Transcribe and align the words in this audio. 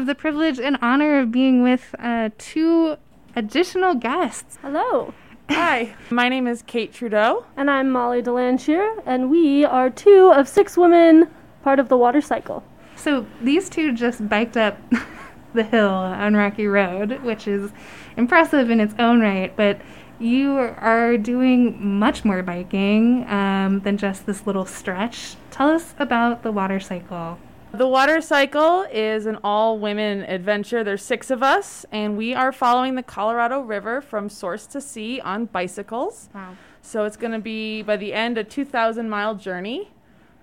have 0.00 0.06
the 0.06 0.14
privilege 0.14 0.58
and 0.58 0.78
honor 0.80 1.18
of 1.18 1.30
being 1.30 1.62
with 1.62 1.94
uh, 1.98 2.30
two 2.38 2.96
additional 3.36 3.94
guests. 3.94 4.58
Hello. 4.62 5.12
Hi, 5.50 5.94
my 6.10 6.30
name 6.30 6.46
is 6.46 6.62
Kate 6.62 6.90
Trudeau. 6.90 7.44
And 7.54 7.70
I'm 7.70 7.90
Molly 7.90 8.22
Delanchier, 8.22 9.02
and 9.04 9.30
we 9.30 9.66
are 9.66 9.90
two 9.90 10.32
of 10.34 10.48
six 10.48 10.78
women 10.78 11.28
part 11.62 11.78
of 11.78 11.90
the 11.90 11.98
water 11.98 12.22
cycle. 12.22 12.64
So 12.96 13.26
these 13.42 13.68
two 13.68 13.92
just 13.92 14.26
biked 14.26 14.56
up 14.56 14.78
the 15.52 15.64
hill 15.64 15.90
on 15.90 16.34
Rocky 16.34 16.66
Road, 16.66 17.22
which 17.22 17.46
is 17.46 17.70
impressive 18.16 18.70
in 18.70 18.80
its 18.80 18.94
own 18.98 19.20
right, 19.20 19.54
but 19.54 19.82
you 20.18 20.56
are 20.56 21.18
doing 21.18 21.98
much 21.98 22.24
more 22.24 22.42
biking 22.42 23.28
um, 23.28 23.80
than 23.80 23.98
just 23.98 24.24
this 24.24 24.46
little 24.46 24.64
stretch. 24.64 25.36
Tell 25.50 25.68
us 25.68 25.94
about 25.98 26.42
the 26.42 26.52
water 26.52 26.80
cycle. 26.80 27.38
The 27.72 27.86
water 27.86 28.20
cycle 28.20 28.84
is 28.90 29.26
an 29.26 29.38
all 29.44 29.78
women 29.78 30.22
adventure. 30.22 30.82
There's 30.82 31.04
six 31.04 31.30
of 31.30 31.40
us, 31.40 31.86
and 31.92 32.16
we 32.16 32.34
are 32.34 32.50
following 32.50 32.96
the 32.96 33.02
Colorado 33.02 33.60
River 33.60 34.00
from 34.00 34.28
source 34.28 34.66
to 34.66 34.80
sea 34.80 35.20
on 35.20 35.46
bicycles. 35.46 36.28
Wow. 36.34 36.56
So 36.82 37.04
it's 37.04 37.16
going 37.16 37.32
to 37.32 37.38
be, 37.38 37.82
by 37.82 37.96
the 37.96 38.12
end, 38.12 38.38
a 38.38 38.44
2,000 38.44 39.08
mile 39.08 39.36
journey, 39.36 39.92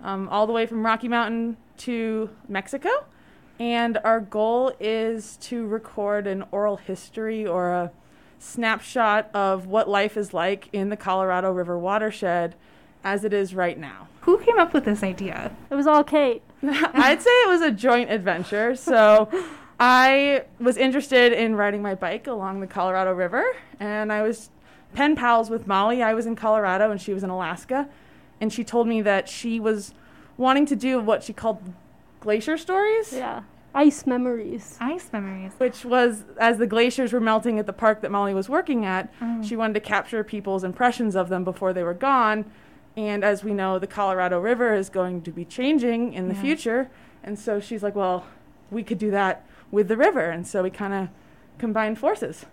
um, 0.02 0.26
all 0.30 0.46
the 0.46 0.54
way 0.54 0.64
from 0.64 0.86
Rocky 0.86 1.06
Mountain 1.06 1.58
to 1.78 2.30
Mexico. 2.48 2.88
And 3.60 3.98
our 4.04 4.20
goal 4.20 4.72
is 4.80 5.36
to 5.42 5.66
record 5.66 6.26
an 6.26 6.44
oral 6.50 6.78
history 6.78 7.46
or 7.46 7.70
a 7.70 7.92
snapshot 8.38 9.28
of 9.34 9.66
what 9.66 9.86
life 9.86 10.16
is 10.16 10.32
like 10.32 10.70
in 10.72 10.88
the 10.88 10.96
Colorado 10.96 11.52
River 11.52 11.78
watershed 11.78 12.54
as 13.04 13.22
it 13.22 13.34
is 13.34 13.54
right 13.54 13.78
now. 13.78 14.08
Who 14.22 14.38
came 14.38 14.58
up 14.58 14.72
with 14.72 14.86
this 14.86 15.02
idea? 15.02 15.54
It 15.70 15.74
was 15.74 15.86
all 15.86 16.04
Kate. 16.04 16.42
I'd 16.62 17.22
say 17.22 17.30
it 17.30 17.48
was 17.48 17.60
a 17.62 17.70
joint 17.70 18.10
adventure. 18.10 18.74
So 18.74 19.28
I 19.78 20.44
was 20.58 20.76
interested 20.76 21.32
in 21.32 21.54
riding 21.56 21.82
my 21.82 21.94
bike 21.94 22.26
along 22.26 22.60
the 22.60 22.66
Colorado 22.66 23.12
River, 23.12 23.44
and 23.78 24.12
I 24.12 24.22
was 24.22 24.50
pen 24.94 25.14
pals 25.16 25.50
with 25.50 25.66
Molly. 25.66 26.02
I 26.02 26.14
was 26.14 26.26
in 26.26 26.34
Colorado 26.34 26.90
and 26.90 27.00
she 27.00 27.14
was 27.14 27.22
in 27.22 27.30
Alaska, 27.30 27.88
and 28.40 28.52
she 28.52 28.64
told 28.64 28.88
me 28.88 29.02
that 29.02 29.28
she 29.28 29.60
was 29.60 29.94
wanting 30.36 30.66
to 30.66 30.76
do 30.76 31.00
what 31.00 31.22
she 31.22 31.32
called 31.32 31.60
glacier 32.20 32.56
stories. 32.56 33.12
Yeah. 33.12 33.42
Ice 33.74 34.06
memories. 34.06 34.76
Ice 34.80 35.10
memories. 35.12 35.52
Which 35.58 35.84
was 35.84 36.24
as 36.38 36.58
the 36.58 36.66
glaciers 36.66 37.12
were 37.12 37.20
melting 37.20 37.58
at 37.58 37.66
the 37.66 37.72
park 37.72 38.00
that 38.00 38.10
Molly 38.10 38.34
was 38.34 38.48
working 38.48 38.84
at, 38.84 39.12
Oh. 39.20 39.42
she 39.42 39.54
wanted 39.56 39.74
to 39.74 39.80
capture 39.80 40.24
people's 40.24 40.64
impressions 40.64 41.14
of 41.14 41.28
them 41.28 41.44
before 41.44 41.72
they 41.72 41.82
were 41.84 41.94
gone. 41.94 42.50
And 42.98 43.22
as 43.22 43.44
we 43.44 43.54
know, 43.54 43.78
the 43.78 43.86
Colorado 43.86 44.40
River 44.40 44.74
is 44.74 44.88
going 44.90 45.22
to 45.22 45.30
be 45.30 45.44
changing 45.44 46.12
in 46.14 46.26
the 46.28 46.34
Yeah. 46.34 46.40
future. 46.42 46.90
And 47.22 47.38
so 47.38 47.60
she's 47.60 47.80
like, 47.82 47.94
well, 47.94 48.26
we 48.72 48.82
could 48.82 48.98
do 48.98 49.12
that 49.12 49.46
with 49.70 49.86
the 49.86 49.96
river. 49.96 50.24
And 50.30 50.44
so 50.44 50.64
we 50.64 50.70
kind 50.70 50.92
of 50.92 51.08
combined 51.58 51.98
forces. 51.98 52.44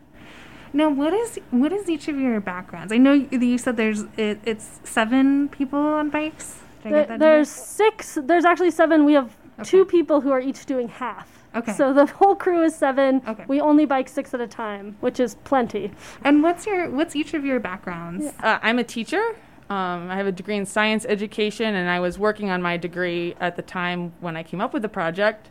Now, 0.71 0.89
what 0.89 1.13
is 1.13 1.39
what 1.49 1.71
is 1.73 1.89
each 1.89 2.07
of 2.09 2.19
your 2.19 2.39
backgrounds? 2.41 2.91
I 2.93 2.97
know 2.97 3.13
you, 3.13 3.27
you 3.31 3.57
said 3.57 3.75
there's 3.77 4.03
it, 4.17 4.39
it's 4.45 4.81
seven 4.83 5.49
people 5.49 5.79
on 5.79 6.09
bikes. 6.11 6.59
Did 6.83 6.88
I 6.88 6.89
get 6.89 7.07
that 7.07 7.09
number? 7.13 7.25
there's 7.25 7.49
six, 7.49 8.17
there's 8.21 8.45
actually 8.45 8.71
seven. 8.71 9.03
We 9.05 9.13
have 9.13 9.35
two 9.63 9.83
people 9.85 10.21
who 10.21 10.31
are 10.31 10.41
each 10.41 10.66
doing 10.67 10.89
half. 10.89 11.27
Okay. 11.55 11.71
So 11.71 11.93
the 11.93 12.05
whole 12.05 12.35
crew 12.35 12.61
is 12.61 12.75
seven. 12.75 13.21
Okay. 13.27 13.45
We 13.47 13.61
only 13.61 13.85
bike 13.85 14.09
six 14.09 14.33
at 14.33 14.41
a 14.41 14.47
time, 14.47 14.97
which 14.99 15.19
is 15.19 15.35
plenty. 15.45 15.91
and 16.23 16.43
what's 16.43 16.67
your 16.67 16.89
what's 16.91 17.16
each 17.16 17.33
of 17.33 17.43
your 17.45 17.59
backgrounds? 17.59 18.25
Uh, 18.43 18.59
I'm 18.61 18.77
a 18.77 18.83
teacher. 18.83 19.35
Um, 19.69 20.11
I 20.11 20.16
have 20.17 20.27
a 20.27 20.31
degree 20.31 20.58
in 20.58 20.66
science 20.66 21.05
education, 21.05 21.73
and 21.73 21.89
I 21.89 21.99
was 21.99 22.19
working 22.19 22.49
on 22.52 22.61
my 22.61 22.77
degree 22.77 23.35
at 23.39 23.55
the 23.55 23.61
time 23.63 24.13
when 24.19 24.38
I 24.38 24.44
came 24.44 24.61
up 24.61 24.73
with 24.73 24.83
the 24.83 24.89
project. 24.89 25.49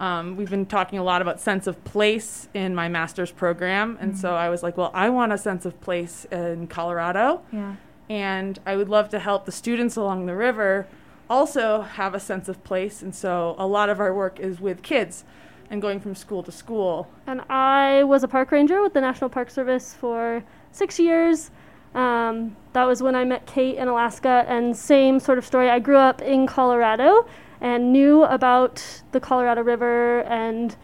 Um, 0.00 0.36
we've 0.36 0.50
been 0.50 0.66
talking 0.66 0.98
a 0.98 1.02
lot 1.02 1.22
about 1.22 1.40
sense 1.40 1.66
of 1.66 1.82
place 1.84 2.48
in 2.54 2.74
my 2.74 2.88
master's 2.88 3.32
program, 3.32 3.96
and 4.00 4.16
so 4.16 4.34
I 4.34 4.48
was 4.50 4.62
like, 4.62 4.76
well, 4.76 4.90
I 4.94 5.08
want 5.08 5.32
a 5.32 5.38
sense 5.38 5.64
of 5.64 5.80
place 5.80 6.26
in 6.30 6.66
Colorado, 6.68 7.40
Yeah. 7.50 7.76
and 8.10 8.58
I 8.66 8.76
would 8.76 8.88
love 8.88 9.08
to 9.10 9.18
help 9.18 9.46
the 9.46 9.52
students 9.52 9.96
along 9.96 10.26
the 10.26 10.36
river 10.36 10.86
also 11.30 11.80
have 11.82 12.14
a 12.14 12.20
sense 12.20 12.48
of 12.48 12.62
place. 12.64 13.02
And 13.02 13.14
so 13.14 13.54
a 13.58 13.66
lot 13.66 13.88
of 13.90 13.98
our 14.00 14.14
work 14.14 14.38
is 14.40 14.60
with 14.60 14.82
kids 14.82 15.24
and 15.70 15.82
going 15.82 16.00
from 16.00 16.14
school 16.14 16.42
to 16.44 16.52
school. 16.52 17.08
And 17.26 17.42
I 17.50 18.02
was 18.04 18.22
a 18.22 18.28
park 18.28 18.50
ranger 18.52 18.80
with 18.80 18.94
the 18.94 19.00
National 19.02 19.28
Park 19.28 19.50
Service 19.50 19.92
for 19.94 20.42
six 20.72 20.98
years. 20.98 21.50
Um, 21.94 22.56
that 22.72 22.84
was 22.84 23.02
when 23.02 23.14
I 23.14 23.24
met 23.24 23.46
Kate 23.46 23.76
in 23.76 23.88
Alaska, 23.88 24.44
and 24.48 24.76
same 24.76 25.20
sort 25.20 25.38
of 25.38 25.46
story. 25.46 25.68
I 25.68 25.78
grew 25.78 25.96
up 25.96 26.20
in 26.22 26.46
Colorado 26.46 27.26
and 27.60 27.92
knew 27.92 28.22
about 28.24 29.02
the 29.12 29.20
Colorado 29.20 29.62
River 29.62 30.20
and 30.22 30.76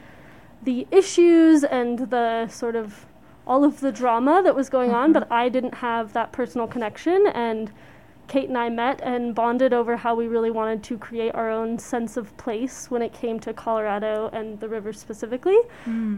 the 0.63 0.87
issues 0.91 1.63
and 1.63 2.11
the 2.11 2.49
sort 2.49 2.75
of 2.75 3.07
all 3.47 3.65
of 3.65 3.81
the 3.81 3.93
drama 3.93 4.41
that 4.43 4.57
was 4.57 4.69
going 4.71 4.93
on, 4.93 5.13
but 5.13 5.31
I 5.31 5.49
didn't 5.49 5.75
have 5.75 6.15
that 6.15 6.33
personal 6.33 6.67
connection. 6.67 7.27
And 7.35 7.71
Kate 8.27 8.49
and 8.49 8.57
I 8.57 8.71
met 8.71 9.01
and 9.03 9.35
bonded 9.35 9.75
over 9.75 9.99
how 9.99 10.15
we 10.15 10.27
really 10.27 10.51
wanted 10.51 10.83
to 10.85 10.97
create 10.97 11.35
our 11.35 11.51
own 11.51 11.79
sense 11.79 12.17
of 12.17 12.35
place 12.39 12.91
when 12.91 13.03
it 13.03 13.13
came 13.13 13.39
to 13.41 13.53
Colorado 13.53 14.31
and 14.33 14.59
the 14.61 14.69
river 14.69 14.95
specifically. 14.95 15.59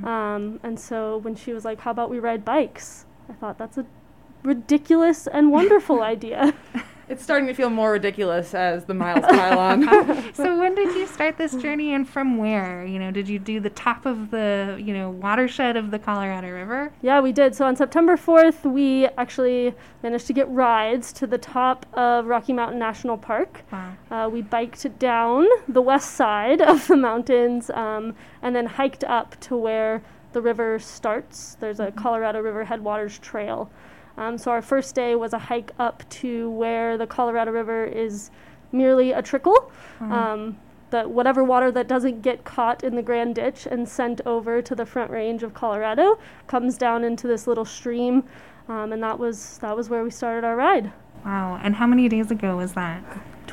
Um, 0.04 0.60
and 0.62 0.78
so 0.78 1.18
when 1.18 1.34
she 1.34 1.52
was 1.52 1.64
like, 1.64 1.80
How 1.80 1.90
about 1.90 2.08
we 2.08 2.20
ride 2.20 2.44
bikes? 2.44 3.06
I 3.28 3.32
thought 3.32 3.58
that's 3.58 3.76
a 3.76 3.84
ridiculous 4.46 5.26
and 5.26 5.50
wonderful 5.50 6.02
idea. 6.02 6.54
It's 7.08 7.22
starting 7.22 7.46
to 7.46 7.54
feel 7.54 7.70
more 7.70 7.92
ridiculous 7.92 8.52
as 8.52 8.84
the 8.86 8.94
miles 8.94 9.24
pile 9.24 9.60
on. 9.60 9.86
So 10.34 10.58
when 10.58 10.74
did 10.74 10.92
you 10.96 11.06
start 11.06 11.38
this 11.38 11.54
journey, 11.54 11.94
and 11.94 12.08
from 12.08 12.36
where? 12.36 12.84
You 12.84 12.98
know, 12.98 13.12
did 13.12 13.28
you 13.28 13.38
do 13.38 13.60
the 13.60 13.70
top 13.70 14.06
of 14.06 14.32
the 14.32 14.76
you 14.82 14.92
know 14.92 15.10
watershed 15.10 15.76
of 15.76 15.92
the 15.92 16.00
Colorado 16.00 16.50
River? 16.50 16.92
Yeah, 17.02 17.20
we 17.20 17.30
did. 17.30 17.54
So 17.54 17.64
on 17.64 17.76
September 17.76 18.16
4th, 18.16 18.70
we 18.70 19.06
actually 19.18 19.72
managed 20.02 20.26
to 20.26 20.32
get 20.32 20.48
rides 20.50 21.12
to 21.12 21.28
the 21.28 21.38
top 21.38 21.86
of 21.92 22.26
Rocky 22.26 22.52
Mountain 22.52 22.80
National 22.80 23.16
Park. 23.16 23.62
Wow. 23.70 23.92
Uh, 24.10 24.28
we 24.28 24.42
biked 24.42 24.98
down 24.98 25.46
the 25.68 25.82
west 25.82 26.14
side 26.14 26.60
of 26.60 26.88
the 26.88 26.96
mountains 26.96 27.70
um, 27.70 28.16
and 28.42 28.56
then 28.56 28.66
hiked 28.66 29.04
up 29.04 29.38
to 29.42 29.56
where 29.56 30.02
the 30.32 30.42
river 30.42 30.78
starts. 30.80 31.56
There's 31.60 31.78
a 31.78 31.92
Colorado 31.92 32.40
River 32.40 32.64
Headwaters 32.64 33.18
Trail. 33.20 33.70
Um, 34.16 34.38
so 34.38 34.50
our 34.50 34.62
first 34.62 34.94
day 34.94 35.14
was 35.14 35.32
a 35.32 35.38
hike 35.38 35.72
up 35.78 36.08
to 36.10 36.50
where 36.50 36.96
the 36.96 37.06
Colorado 37.06 37.50
River 37.50 37.84
is 37.84 38.30
merely 38.72 39.12
a 39.12 39.22
trickle. 39.22 39.70
Um, 40.00 40.58
the 40.90 41.02
whatever 41.02 41.42
water 41.42 41.70
that 41.72 41.88
doesn't 41.88 42.22
get 42.22 42.44
caught 42.44 42.84
in 42.84 42.94
the 42.94 43.02
Grand 43.02 43.34
Ditch 43.34 43.66
and 43.66 43.88
sent 43.88 44.20
over 44.24 44.62
to 44.62 44.74
the 44.74 44.86
Front 44.86 45.10
Range 45.10 45.42
of 45.42 45.52
Colorado 45.52 46.18
comes 46.46 46.78
down 46.78 47.04
into 47.04 47.26
this 47.26 47.46
little 47.46 47.64
stream, 47.64 48.24
um, 48.68 48.92
and 48.92 49.02
that 49.02 49.18
was 49.18 49.58
that 49.58 49.76
was 49.76 49.90
where 49.90 50.04
we 50.04 50.10
started 50.10 50.44
our 50.44 50.56
ride. 50.56 50.92
Wow. 51.24 51.58
And 51.62 51.74
how 51.74 51.86
many 51.86 52.08
days 52.08 52.30
ago 52.30 52.56
was 52.56 52.72
that? 52.74 53.02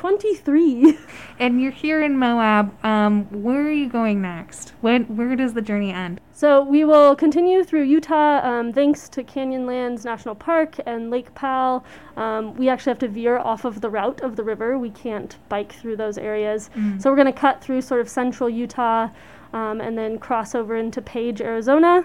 23. 0.04 0.98
And 1.40 1.60
you're 1.60 1.72
here 1.72 2.02
in 2.02 2.16
Moab. 2.18 2.72
Um, 2.84 3.24
where 3.42 3.62
are 3.62 3.72
you 3.72 3.88
going 3.88 4.20
next? 4.20 4.74
When, 4.82 5.04
where 5.16 5.34
does 5.34 5.54
the 5.54 5.62
journey 5.62 5.90
end? 5.90 6.20
So 6.32 6.62
we 6.62 6.84
will 6.84 7.16
continue 7.16 7.64
through 7.64 7.84
Utah, 7.84 8.40
um, 8.46 8.72
thanks 8.72 9.08
to 9.08 9.24
Canyonlands 9.24 10.04
National 10.04 10.34
Park 10.34 10.76
and 10.84 11.10
Lake 11.10 11.34
Powell. 11.34 11.84
Um, 12.18 12.54
we 12.54 12.68
actually 12.68 12.90
have 12.90 12.98
to 13.00 13.08
veer 13.08 13.38
off 13.38 13.64
of 13.64 13.80
the 13.80 13.88
route 13.88 14.20
of 14.20 14.36
the 14.36 14.44
river. 14.44 14.78
We 14.78 14.90
can't 14.90 15.36
bike 15.48 15.72
through 15.72 15.96
those 15.96 16.18
areas. 16.18 16.68
So 17.00 17.10
we're 17.10 17.16
going 17.16 17.32
to 17.32 17.40
cut 17.40 17.62
through 17.62 17.80
sort 17.80 18.02
of 18.02 18.08
central 18.08 18.48
Utah 18.50 19.08
um, 19.54 19.80
and 19.80 19.96
then 19.96 20.18
cross 20.18 20.54
over 20.54 20.76
into 20.76 21.00
Page, 21.00 21.40
Arizona. 21.40 22.04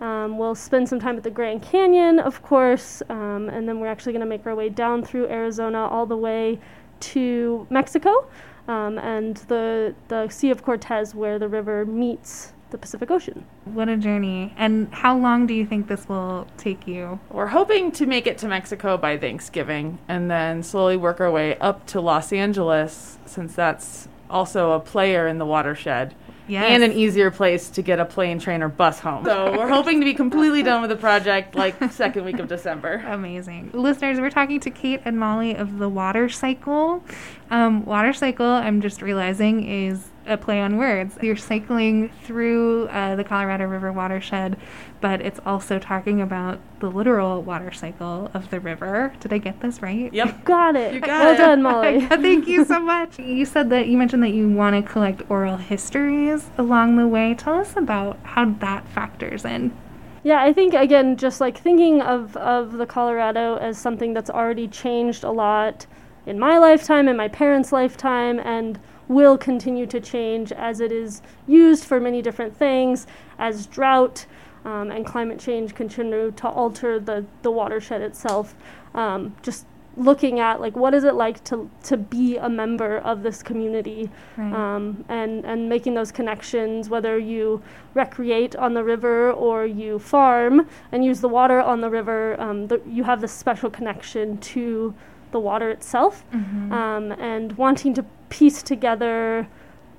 Um, 0.00 0.36
we'll 0.36 0.54
spend 0.54 0.88
some 0.88 1.00
time 1.00 1.16
at 1.16 1.22
the 1.22 1.30
Grand 1.30 1.62
Canyon, 1.62 2.18
of 2.18 2.42
course, 2.42 3.02
um, 3.08 3.48
and 3.48 3.66
then 3.66 3.80
we're 3.80 3.86
actually 3.86 4.12
going 4.12 4.20
to 4.20 4.26
make 4.26 4.46
our 4.46 4.54
way 4.54 4.68
down 4.68 5.02
through 5.02 5.28
Arizona 5.28 5.86
all 5.86 6.04
the 6.04 6.16
way 6.16 6.58
to 7.00 7.66
Mexico 7.70 8.26
um, 8.68 8.98
and 8.98 9.36
the, 9.48 9.94
the 10.08 10.28
Sea 10.28 10.50
of 10.50 10.62
Cortez, 10.62 11.14
where 11.14 11.38
the 11.38 11.48
river 11.48 11.84
meets 11.84 12.52
the 12.70 12.78
Pacific 12.78 13.10
Ocean. 13.10 13.46
What 13.64 13.88
a 13.88 13.96
journey. 13.96 14.52
And 14.56 14.92
how 14.92 15.16
long 15.16 15.46
do 15.46 15.54
you 15.54 15.64
think 15.64 15.86
this 15.86 16.08
will 16.08 16.48
take 16.56 16.86
you? 16.86 17.20
We're 17.30 17.46
hoping 17.46 17.92
to 17.92 18.06
make 18.06 18.26
it 18.26 18.38
to 18.38 18.48
Mexico 18.48 18.96
by 18.96 19.18
Thanksgiving 19.18 19.98
and 20.08 20.30
then 20.30 20.62
slowly 20.62 20.96
work 20.96 21.20
our 21.20 21.30
way 21.30 21.56
up 21.58 21.86
to 21.86 22.00
Los 22.00 22.32
Angeles 22.32 23.18
since 23.24 23.54
that's 23.54 24.08
also 24.28 24.72
a 24.72 24.80
player 24.80 25.28
in 25.28 25.38
the 25.38 25.46
watershed. 25.46 26.14
Yes. 26.48 26.70
And 26.70 26.82
an 26.82 26.92
easier 26.92 27.30
place 27.30 27.68
to 27.70 27.82
get 27.82 27.98
a 27.98 28.04
plane, 28.04 28.38
train, 28.38 28.62
or 28.62 28.68
bus 28.68 29.00
home. 29.00 29.24
So 29.24 29.56
we're 29.56 29.68
hoping 29.68 30.00
to 30.00 30.04
be 30.04 30.14
completely 30.14 30.62
done 30.62 30.80
with 30.80 30.90
the 30.90 30.96
project 30.96 31.54
like 31.54 31.76
second 31.92 32.24
week 32.24 32.38
of 32.38 32.48
December. 32.48 33.04
Amazing. 33.06 33.70
Listeners, 33.72 34.20
we're 34.20 34.30
talking 34.30 34.60
to 34.60 34.70
Kate 34.70 35.00
and 35.04 35.18
Molly 35.18 35.54
of 35.56 35.78
the 35.78 35.88
Water 35.88 36.28
Cycle. 36.28 37.02
Um, 37.50 37.84
water 37.84 38.12
Cycle, 38.12 38.46
I'm 38.46 38.80
just 38.80 39.02
realizing, 39.02 39.66
is 39.68 40.08
a 40.26 40.36
play 40.36 40.60
on 40.60 40.76
words. 40.76 41.18
You're 41.22 41.36
cycling 41.36 42.10
through 42.24 42.88
uh, 42.88 43.16
the 43.16 43.24
Colorado 43.24 43.66
River 43.66 43.92
watershed, 43.92 44.56
but 45.00 45.20
it's 45.20 45.40
also 45.46 45.78
talking 45.78 46.20
about 46.20 46.60
the 46.80 46.90
literal 46.90 47.42
water 47.42 47.72
cycle 47.72 48.30
of 48.34 48.50
the 48.50 48.60
river. 48.60 49.12
Did 49.20 49.32
I 49.32 49.38
get 49.38 49.60
this 49.60 49.82
right? 49.82 50.12
Yep. 50.12 50.44
Got 50.44 50.76
it. 50.76 50.94
You 50.94 51.00
got 51.00 51.20
well 51.20 51.34
it. 51.34 51.38
done, 51.38 51.62
Molly. 51.62 52.00
Thank 52.06 52.46
you 52.46 52.64
so 52.64 52.80
much. 52.80 53.18
You 53.18 53.44
said 53.44 53.70
that 53.70 53.88
you 53.88 53.96
mentioned 53.96 54.22
that 54.22 54.32
you 54.32 54.48
want 54.48 54.76
to 54.76 54.92
collect 54.92 55.22
oral 55.30 55.56
histories 55.56 56.50
along 56.58 56.96
the 56.96 57.06
way. 57.06 57.34
Tell 57.34 57.54
us 57.54 57.76
about 57.76 58.18
how 58.22 58.46
that 58.46 58.86
factors 58.88 59.44
in. 59.44 59.76
Yeah, 60.22 60.42
I 60.42 60.52
think 60.52 60.74
again, 60.74 61.16
just 61.16 61.40
like 61.40 61.56
thinking 61.56 62.02
of, 62.02 62.36
of 62.36 62.72
the 62.72 62.86
Colorado 62.86 63.56
as 63.58 63.78
something 63.78 64.12
that's 64.12 64.28
already 64.28 64.66
changed 64.66 65.22
a 65.22 65.30
lot 65.30 65.86
in 66.26 66.38
my 66.38 66.58
lifetime, 66.58 67.06
in 67.08 67.16
my 67.16 67.28
parents' 67.28 67.70
lifetime, 67.70 68.40
and 68.40 68.78
will 69.08 69.38
continue 69.38 69.86
to 69.86 70.00
change 70.00 70.52
as 70.52 70.80
it 70.80 70.92
is 70.92 71.22
used 71.46 71.84
for 71.84 72.00
many 72.00 72.22
different 72.22 72.56
things, 72.56 73.06
as 73.38 73.66
drought 73.66 74.26
um, 74.64 74.90
and 74.90 75.06
climate 75.06 75.38
change 75.38 75.74
continue 75.74 76.30
to 76.32 76.48
alter 76.48 76.98
the, 76.98 77.24
the 77.42 77.50
watershed 77.50 78.02
itself. 78.02 78.54
Um, 78.94 79.34
just 79.42 79.66
looking 79.98 80.40
at 80.40 80.60
like 80.60 80.76
what 80.76 80.92
is 80.92 81.04
it 81.04 81.14
like 81.14 81.42
to 81.42 81.70
to 81.82 81.96
be 81.96 82.36
a 82.36 82.48
member 82.50 82.98
of 82.98 83.22
this 83.22 83.42
community 83.42 84.10
Right. 84.36 84.52
um, 84.52 85.04
and 85.08 85.42
and 85.46 85.70
making 85.70 85.94
those 85.94 86.12
connections 86.12 86.90
whether 86.90 87.18
you 87.18 87.62
recreate 87.94 88.54
on 88.56 88.74
the 88.74 88.84
river 88.84 89.32
or 89.32 89.64
you 89.64 89.98
farm 89.98 90.68
and 90.92 91.02
use 91.02 91.22
the 91.22 91.30
water 91.30 91.62
on 91.62 91.80
the 91.80 91.88
river 91.88 92.38
um, 92.38 92.66
the, 92.66 92.82
you 92.86 93.04
have 93.04 93.22
this 93.22 93.32
special 93.32 93.70
connection 93.70 94.36
to 94.38 94.94
the 95.36 95.40
water 95.40 95.68
itself 95.70 96.24
Mhm. 96.32 96.72
um, 96.72 97.12
and 97.12 97.52
wanting 97.58 97.92
to 97.94 98.02
piece 98.30 98.62
together 98.62 99.46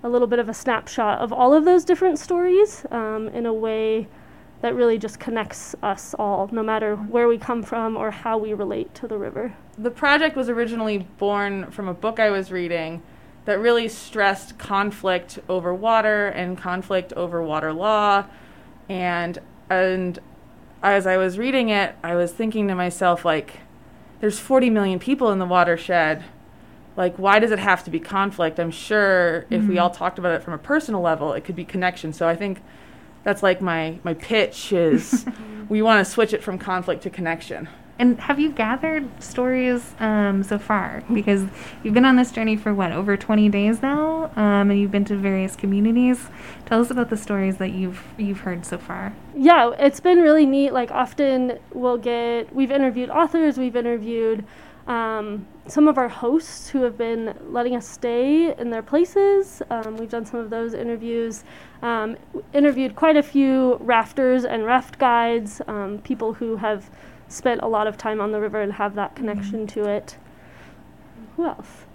a 0.03 0.09
little 0.09 0.27
bit 0.27 0.39
of 0.39 0.49
a 0.49 0.53
snapshot 0.63 1.19
of 1.19 1.31
all 1.31 1.53
of 1.53 1.63
those 1.63 1.83
different 1.85 2.17
stories 2.17 2.85
um, 2.91 3.27
in 3.29 3.45
a 3.45 3.53
way 3.53 4.07
that 4.61 4.73
really 4.73 4.97
just 4.97 5.19
connects 5.19 5.75
us 5.83 6.15
all 6.17 6.49
no 6.51 6.63
matter 6.63 6.95
where 6.95 7.27
we 7.27 7.37
come 7.37 7.61
from 7.61 7.95
or 7.95 8.09
how 8.09 8.35
we 8.45 8.51
relate 8.53 8.89
to 8.95 9.07
the 9.07 9.17
river 9.17 9.53
The 9.77 9.91
project 9.91 10.35
was 10.35 10.49
originally 10.49 10.97
born 11.19 11.69
from 11.69 11.87
a 11.87 11.93
book 11.93 12.19
I 12.19 12.31
was 12.31 12.51
reading 12.51 13.03
that 13.45 13.59
really 13.59 13.87
stressed 13.87 14.57
conflict 14.57 15.37
over 15.47 15.71
water 15.73 16.27
and 16.41 16.57
conflict 16.57 17.13
over 17.13 17.41
water 17.43 17.71
law. 17.71 18.25
And 18.89 19.37
and 19.69 20.19
as 20.81 21.05
I 21.07 21.17
was 21.17 21.37
reading 21.37 21.69
it, 21.69 21.89
I 22.03 22.15
was 22.15 22.31
thinking 22.33 22.67
to 22.69 22.75
myself 22.75 23.23
like 23.23 23.49
there's 24.19 24.39
40 24.39 24.69
million 24.69 24.99
people 24.99 25.31
in 25.31 25.39
the 25.39 25.45
watershed. 25.45 26.23
Like 26.95 27.15
why 27.17 27.39
does 27.39 27.51
it 27.51 27.59
have 27.59 27.83
to 27.83 27.91
be 27.91 27.99
conflict? 27.99 28.59
I'm 28.59 28.71
sure 28.71 29.45
if 29.49 29.67
we 29.67 29.75
Mhm. 29.75 29.81
all 29.81 29.89
talked 29.89 30.17
about 30.17 30.31
it 30.33 30.43
from 30.43 30.53
a 30.53 30.57
personal 30.57 31.01
level, 31.01 31.33
it 31.33 31.43
could 31.43 31.55
be 31.55 31.63
connection. 31.65 32.11
So 32.13 32.27
I 32.27 32.35
think 32.35 32.61
that's 33.23 33.43
like 33.43 33.61
my 33.61 33.99
my 34.03 34.13
pitch 34.13 34.71
is 34.73 35.25
we 35.69 35.81
want 35.81 36.03
to 36.05 36.11
switch 36.11 36.33
it 36.33 36.41
from 36.43 36.57
conflict 36.57 37.03
to 37.03 37.09
connection. 37.09 37.67
And 37.99 38.19
have 38.19 38.39
you 38.39 38.51
gathered 38.51 39.07
stories 39.21 39.95
um, 39.99 40.43
so 40.43 40.59
far? 40.59 41.03
Because 41.11 41.45
you've 41.83 41.93
been 41.93 42.05
on 42.05 42.15
this 42.15 42.31
journey 42.31 42.55
for 42.55 42.73
what 42.73 42.91
over 42.91 43.17
20 43.17 43.49
days 43.49 43.81
now, 43.81 44.31
um, 44.35 44.69
and 44.69 44.79
you've 44.79 44.91
been 44.91 45.05
to 45.05 45.15
various 45.15 45.55
communities. 45.55 46.27
Tell 46.65 46.79
us 46.79 46.91
about 46.91 47.09
the 47.09 47.17
stories 47.17 47.57
that 47.57 47.71
you've 47.71 48.03
you've 48.17 48.41
heard 48.41 48.65
so 48.65 48.77
far. 48.77 49.13
yeah, 49.35 49.71
it's 49.79 49.99
been 49.99 50.19
really 50.19 50.45
neat. 50.45 50.73
Like 50.73 50.91
often 50.91 51.59
we'll 51.73 51.97
get 51.97 52.53
we've 52.53 52.71
interviewed 52.71 53.09
authors, 53.09 53.57
we've 53.57 53.75
interviewed 53.75 54.45
um, 54.87 55.45
some 55.67 55.87
of 55.87 55.97
our 55.97 56.07
hosts 56.07 56.69
who 56.69 56.83
have 56.83 56.97
been 56.97 57.37
letting 57.49 57.75
us 57.75 57.87
stay 57.87 58.55
in 58.57 58.69
their 58.69 58.81
places. 58.81 59.61
Um, 59.69 59.97
we've 59.97 60.09
done 60.09 60.25
some 60.25 60.39
of 60.39 60.49
those 60.49 60.73
interviews. 60.73 61.43
Um, 61.81 62.15
interviewed 62.53 62.95
quite 62.95 63.17
a 63.17 63.23
few 63.23 63.75
rafters 63.81 64.45
and 64.45 64.65
raft 64.65 64.97
guides, 64.97 65.61
um, 65.67 65.99
people 65.99 66.33
who 66.33 66.55
have 66.55 66.89
spent 67.27 67.61
a 67.61 67.67
lot 67.67 67.87
of 67.87 67.97
time 67.97 68.21
on 68.21 68.31
the 68.31 68.39
river 68.39 68.61
and 68.61 68.73
have 68.73 68.95
that 68.95 69.15
connection 69.15 69.67
to 69.67 69.83
it. 69.85 70.17
Who 71.35 71.45
else? 71.45 71.85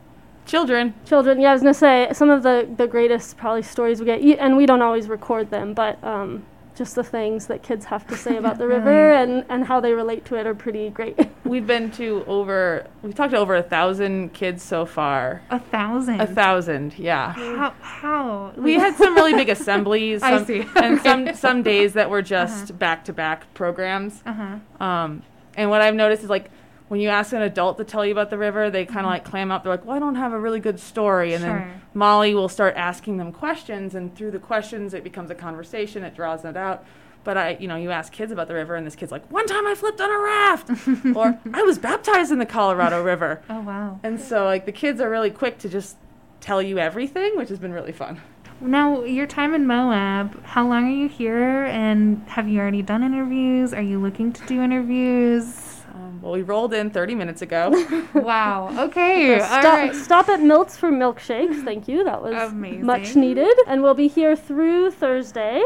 Children, 0.45 0.95
Children, 1.05 1.41
yeah, 1.41 1.51
I 1.51 1.53
was 1.53 1.63
gonna 1.63 1.75
say 1.75 2.09
some 2.13 2.29
of 2.29 2.43
the 2.43 2.69
the 2.77 2.87
greatest 2.87 3.37
probably 3.37 3.63
stories 3.63 4.01
we 4.01 4.07
get, 4.07 4.21
and 4.39 4.57
we 4.57 4.67
don't 4.67 4.83
always 4.83 5.09
record 5.09 5.51
them, 5.51 5.73
but 5.73 6.03
um, 6.03 6.45
just 6.83 6.97
the 6.97 7.05
things 7.05 7.47
that 7.47 7.63
kids 7.63 7.85
have 7.85 8.05
to 8.09 8.17
say 8.17 8.37
about 8.37 8.59
the 8.59 8.67
river 8.77 9.11
Right. 9.11 9.23
and 9.23 9.45
and 9.49 9.65
how 9.65 9.79
they 9.79 9.93
relate 9.93 10.25
to 10.27 10.35
it 10.35 10.47
are 10.49 10.55
pretty 10.55 10.91
great. 10.91 11.17
We've 11.45 11.67
been 11.67 11.91
to 11.93 12.25
over, 12.27 12.87
we've 13.03 13.15
talked 13.15 13.33
to 13.33 13.37
over 13.39 13.55
a 13.57 13.63
thousand 13.63 14.33
kids 14.33 14.63
so 14.63 14.87
far. 14.87 15.43
A 15.51 15.59
thousand. 15.59 16.21
A 16.21 16.27
thousand, 16.27 16.99
yeah. 16.99 17.33
How? 17.35 17.75
How? 17.81 18.53
We 18.57 18.75
had 18.75 18.97
some 18.97 19.15
really 19.15 19.35
big 19.35 19.49
assemblies. 19.51 20.23
I 20.31 20.43
see. 20.45 20.65
And 20.77 21.01
some, 21.03 21.35
some 21.35 21.63
days 21.63 21.93
that 21.93 22.09
were 22.09 22.23
just 22.23 22.79
back 22.79 23.05
to 23.05 23.13
back 23.13 23.53
programs. 23.55 24.23
Uh 24.25 24.33
huh. 24.33 24.85
Um, 24.85 25.23
and 25.55 25.69
what 25.69 25.83
I've 25.83 25.95
noticed 25.95 26.23
is 26.25 26.31
like 26.31 26.51
when 26.89 27.01
you 27.01 27.09
ask 27.09 27.33
an 27.33 27.43
adult 27.43 27.79
to 27.79 27.85
tell 27.85 28.05
you 28.05 28.13
about 28.13 28.29
the 28.31 28.37
river, 28.39 28.71
they 28.71 28.85
kind 28.85 29.07
of 29.07 29.11
like 29.11 29.25
clam 29.25 29.51
up. 29.51 29.63
They're 29.63 29.73
like, 29.73 29.85
well, 29.87 29.97
I 29.97 29.99
don't 29.99 30.17
have 30.17 30.33
a 30.33 30.39
really 30.39 30.61
good 30.61 30.79
story. 30.79 31.33
And 31.35 31.43
Sure. 31.43 31.59
then 31.59 31.81
Molly 31.95 32.35
will 32.35 32.49
start 32.51 32.75
asking 32.77 33.17
them 33.17 33.33
questions. 33.33 33.95
And 33.95 34.15
through 34.15 34.33
the 34.33 34.39
questions, 34.39 34.93
it 34.93 35.03
becomes 35.03 35.31
a 35.31 35.35
conversation. 35.35 36.03
It 36.05 36.15
draws 36.15 36.45
it 36.45 36.57
out. 36.57 36.85
But 37.25 37.39
I, 37.39 37.57
you 37.61 37.69
know, 37.69 37.77
you 37.77 37.93
ask 37.93 38.13
kids 38.13 38.33
about 38.33 38.49
the 38.49 38.55
river, 38.55 38.75
and 38.75 38.85
this 38.85 38.97
kid's 38.97 39.13
like, 39.13 39.25
one 39.31 39.47
time 39.47 39.65
I 39.67 39.77
flipped 39.77 40.01
on 40.01 40.11
a 40.11 40.19
raft, 40.19 40.71
or 41.17 41.39
I 41.55 41.63
was 41.63 41.79
baptized 41.79 42.33
in 42.33 42.41
the 42.41 42.47
Colorado 42.47 43.01
River. 43.03 43.41
Oh 43.49 43.61
wow. 43.61 44.01
And 44.03 44.21
so, 44.21 44.45
like, 44.45 44.67
the 44.67 44.73
kids 44.73 45.01
are 45.01 45.09
really 45.09 45.31
quick 45.31 45.59
to 45.59 45.69
just 45.69 45.97
tell 46.41 46.61
you 46.61 46.79
everything, 46.81 47.37
which 47.37 47.49
has 47.49 47.61
been 47.61 47.73
really 47.73 47.93
fun. 47.93 48.21
Now, 48.61 49.05
your 49.05 49.29
time 49.29 49.55
in 49.55 49.67
Moab, 49.69 50.45
how 50.45 50.67
long 50.67 50.87
are 50.89 50.91
you 50.97 51.09
here 51.09 51.65
and 51.67 52.23
have 52.29 52.49
you 52.49 52.59
already 52.61 52.83
done 52.83 53.05
interviews? 53.05 53.73
Are 53.73 53.83
you 53.83 54.01
looking 54.01 54.33
to 54.33 54.47
do 54.47 54.61
interviews? 54.61 55.72
Um, 55.95 56.23
well, 56.23 56.33
we 56.33 56.43
rolled 56.43 56.73
in 56.73 56.91
30 56.91 57.15
minutes 57.15 57.43
ago. 57.43 57.71
wow. 58.15 58.69
Okay. 58.87 59.39
So 59.39 59.45
All 59.45 59.61
stop, 59.61 59.65
right. 59.65 59.95
stop 59.95 60.29
at 60.29 60.41
Milts 60.41 60.77
for 60.77 60.91
milkshakes. 60.91 61.63
Thank 61.65 61.87
you. 61.87 62.03
That 62.05 62.23
was 62.23 62.51
Amazing. 62.53 62.87
much 62.87 63.15
needed. 63.15 63.55
And 63.67 63.83
we'll 63.83 63.95
be 63.95 64.09
here 64.09 64.35
through 64.35 64.93
Thursday. 64.93 65.63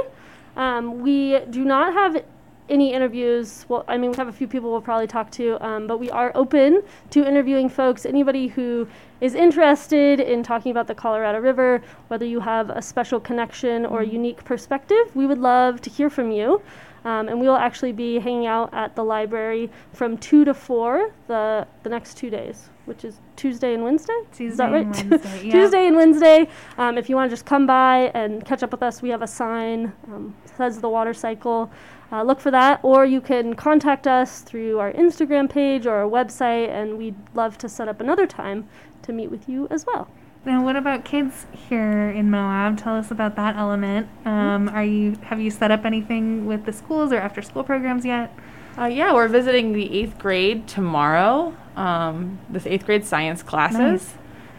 Um, 0.57 1.01
we 1.03 1.39
do 1.51 1.65
not 1.65 1.93
have 1.93 2.25
any 2.69 2.93
interviews. 2.93 3.67
Well, 3.69 3.85
I 3.89 3.97
mean, 3.97 4.11
we 4.11 4.17
have 4.17 4.29
a 4.29 4.33
few 4.33 4.47
people 4.47 4.71
we'll 4.71 4.81
probably 4.81 5.07
talk 5.07 5.31
to, 5.33 5.65
um, 5.67 5.87
but 5.87 5.99
we 5.99 6.11
are 6.11 6.33
open 6.35 6.83
to 7.11 7.27
interviewing 7.27 7.69
folks. 7.69 8.07
Anybody 8.07 8.49
who 8.49 8.89
is 9.21 9.35
interested 9.35 10.21
in 10.21 10.43
talking 10.43 10.71
about 10.71 10.87
the 10.87 10.95
Colorado 10.95 11.39
River, 11.41 11.83
whether 12.09 12.27
you 12.27 12.41
have 12.41 12.71
a 12.71 12.83
special 12.83 13.21
connection 13.21 13.87
or 13.87 14.01
a 14.01 14.07
unique 14.07 14.45
perspective, 14.45 15.15
we 15.15 15.27
would 15.27 15.39
love 15.39 15.81
to 15.83 15.91
hear 15.91 16.11
from 16.11 16.31
you. 16.31 16.61
Um, 17.05 17.29
and 17.29 17.41
we 17.41 17.47
will 17.47 17.57
actually 17.57 17.93
be 17.93 18.19
hanging 18.19 18.47
out 18.47 18.75
at 18.75 18.97
the 18.97 19.05
library 19.05 19.71
from 19.93 20.19
2 20.19 20.45
to 20.45 20.53
4 20.53 21.13
the, 21.29 21.65
the 21.85 21.89
next 21.89 22.17
two 22.17 22.31
days, 22.31 22.69
which 22.87 23.05
is 23.05 23.21
Tuesday 23.37 23.75
and 23.75 23.85
Wednesday. 23.85 24.21
is 24.41 24.57
that 24.57 24.73
right? 24.73 24.85
and 24.85 25.11
Wednesday, 25.13 25.47
yeah. 25.47 25.53
Tuesday 25.53 25.87
and 25.87 25.95
Wednesday. 25.95 26.49
Um, 26.79 26.99
if 26.99 27.09
you 27.09 27.15
want 27.15 27.31
to 27.31 27.33
just 27.33 27.47
come 27.47 27.65
by 27.65 28.11
and 28.13 28.45
catch 28.45 28.65
up 28.65 28.73
with 28.73 28.83
us, 28.83 29.03
we 29.03 29.11
have 29.11 29.23
a 29.23 29.27
sign 29.29 29.93
um, 30.09 30.35
says 30.57 30.81
the 30.81 30.89
water 30.89 31.15
cycle. 31.15 31.71
Uh, 32.13 32.23
look 32.23 32.39
for 32.39 32.51
that, 32.53 32.79
or 32.83 33.05
you 33.05 33.21
can 33.21 33.55
contact 33.55 34.07
us 34.07 34.41
through 34.41 34.79
our 34.79 34.93
Instagram 34.93 35.51
page 35.51 35.87
or 35.87 35.95
our 35.97 36.09
website, 36.09 36.69
and 36.69 36.97
we'd 36.99 37.17
love 37.35 37.59
to 37.59 37.69
set 37.69 37.89
up 37.89 38.01
another 38.01 38.27
time 38.27 38.69
to 39.03 39.13
meet 39.13 39.31
with 39.31 39.49
you 39.49 39.67
as 39.71 39.85
well. 39.87 40.09
Now, 40.45 40.63
what 40.63 40.77
about 40.77 41.05
kids 41.05 41.47
here 41.69 42.09
in 42.09 42.31
Moab? 42.31 42.79
Tell 42.79 42.95
us 42.95 43.11
about 43.11 43.35
that 43.35 43.57
element. 43.57 44.09
Um, 44.25 44.69
are 44.69 44.85
you 44.85 45.17
have 45.23 45.41
you 45.41 45.51
set 45.51 45.73
up 45.73 45.85
anything 45.85 46.47
with 46.47 46.65
the 46.65 46.73
schools 46.73 47.11
or 47.13 47.17
after 47.17 47.43
school 47.43 47.65
programs 47.65 48.05
yet? 48.05 48.33
Uh, 48.79 48.85
yeah, 48.85 49.13
we're 49.13 49.27
visiting 49.27 49.73
the 49.73 49.93
eighth 49.93 50.19
grade 50.19 50.69
tomorrow, 50.69 51.57
um, 51.75 52.39
this 52.49 52.67
eighth 52.67 52.87
grade 52.87 53.05
science 53.05 53.43
classes. 53.43 53.79
Nice. 53.81 54.15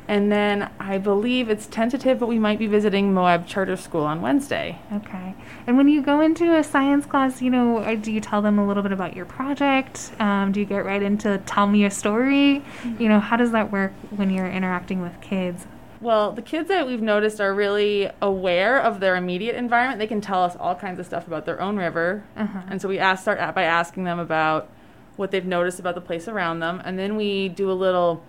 And 0.08 0.32
then 0.32 0.72
I 0.80 0.98
believe 0.98 1.50
it's 1.50 1.68
tentative, 1.68 2.20
but 2.20 2.28
we 2.28 2.40
might 2.40 2.60
be 2.60 2.68
visiting 2.68 3.14
Moab 3.14 3.46
Charter 3.46 3.76
School 3.76 4.04
on 4.04 4.22
Wednesday. 4.22 4.80
Okay. 4.94 5.36
And 5.66 5.76
when 5.76 5.90
you 5.90 6.02
go 6.02 6.22
into 6.22 6.56
a 6.56 6.64
science 6.64 7.06
class, 7.06 7.42
you 7.42 7.50
know, 7.50 7.80
uh, 7.80 7.96
do 7.96 8.12
you 8.12 8.22
tell 8.22 8.42
them 8.42 8.58
a 8.58 8.66
little 8.66 8.84
bit 8.84 8.94
about 8.94 9.16
your 9.16 9.26
project? 9.26 10.12
Um, 10.20 10.54
do 10.54 10.62
you 10.62 10.66
get 10.66 10.86
right 10.86 11.02
into 11.02 11.38
tell 11.40 11.68
me 11.68 11.84
a 11.84 11.92
story? 11.92 12.64
You 12.98 13.10
know, 13.10 13.20
how 13.20 13.36
does 13.36 13.52
that 13.52 13.72
work 13.72 13.92
when 14.12 14.30
you're 14.30 14.50
interacting 14.50 15.02
with 15.02 15.20
kids? 15.20 15.68
Well, 16.00 16.32
the 16.32 16.42
kids 16.44 16.68
that 16.70 16.86
we've 16.86 17.02
noticed 17.02 17.42
are 17.42 17.54
really 17.54 18.10
aware 18.22 18.80
of 18.80 19.00
their 19.00 19.16
immediate 19.16 19.56
environment. 19.56 20.00
They 20.00 20.08
can 20.08 20.22
tell 20.22 20.44
us 20.44 20.56
all 20.56 20.76
kinds 20.76 21.00
of 21.00 21.06
stuff 21.06 21.28
about 21.28 21.46
their 21.46 21.60
own 21.60 21.76
river. 21.76 22.24
Uh-huh. 22.36 22.62
And 22.70 22.82
so 22.82 22.88
we 22.88 23.00
ask, 23.00 23.24
start 23.24 23.40
by 23.56 23.64
asking 23.64 24.04
them 24.04 24.20
about 24.20 24.70
what 25.16 25.32
they've 25.32 25.46
noticed 25.46 25.80
about 25.80 25.96
the 25.96 26.02
place 26.02 26.28
around 26.28 26.60
them. 26.60 26.82
And 26.86 26.98
then 26.98 27.16
we 27.16 27.50
do 27.50 27.72
a 27.72 27.74
little 27.74 28.24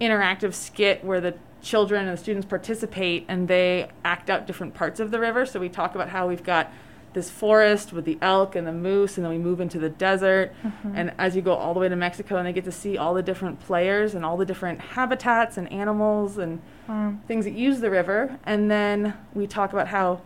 interactive 0.00 0.54
skit 0.54 1.04
where 1.04 1.20
the 1.20 1.34
children 1.62 2.06
and 2.06 2.16
the 2.16 2.20
students 2.20 2.46
participate 2.46 3.24
and 3.28 3.48
they 3.48 3.88
act 4.04 4.30
out 4.30 4.46
different 4.46 4.74
parts 4.74 5.00
of 5.00 5.10
the 5.10 5.18
river. 5.18 5.44
So 5.46 5.58
we 5.58 5.68
talk 5.68 5.94
about 5.94 6.10
how 6.10 6.28
we've 6.28 6.44
got 6.44 6.72
this 7.12 7.30
forest 7.30 7.94
with 7.94 8.04
the 8.04 8.18
elk 8.20 8.54
and 8.54 8.66
the 8.66 8.72
moose, 8.72 9.16
and 9.16 9.24
then 9.24 9.32
we 9.32 9.38
move 9.38 9.58
into 9.58 9.78
the 9.78 9.88
desert. 9.88 10.52
Mm-hmm. 10.62 10.92
And 10.94 11.12
as 11.16 11.34
you 11.34 11.40
go 11.40 11.54
all 11.54 11.72
the 11.72 11.80
way 11.80 11.88
to 11.88 11.96
Mexico, 11.96 12.36
and 12.36 12.46
they 12.46 12.52
get 12.52 12.64
to 12.64 12.72
see 12.72 12.98
all 12.98 13.14
the 13.14 13.22
different 13.22 13.58
players 13.60 14.14
and 14.14 14.22
all 14.22 14.36
the 14.36 14.44
different 14.44 14.80
habitats 14.80 15.56
and 15.56 15.70
animals 15.72 16.36
and 16.38 16.60
Wow. 16.88 17.14
things 17.26 17.44
that 17.46 17.54
use 17.54 17.80
the 17.80 17.90
river. 17.90 18.38
And 18.44 18.70
then 18.70 19.14
we 19.34 19.46
talk 19.46 19.72
about 19.72 19.88
how 19.88 20.20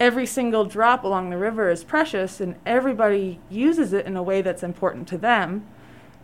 every 0.00 0.26
single 0.26 0.64
drop 0.64 1.04
along 1.04 1.30
the 1.30 1.38
river 1.38 1.70
is 1.70 1.84
precious 1.84 2.40
and 2.40 2.56
everybody 2.66 3.38
uses 3.48 3.92
it 3.92 4.04
in 4.06 4.16
a 4.16 4.22
way 4.22 4.42
that's 4.42 4.62
important 4.62 5.06
to 5.08 5.18
them. 5.18 5.64